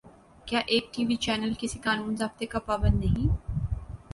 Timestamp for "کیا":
0.47-0.59